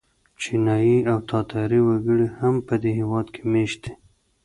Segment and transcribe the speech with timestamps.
[0.41, 3.93] چینایي او تاتاري وګړي هم په دې هېواد کې مېشت دي.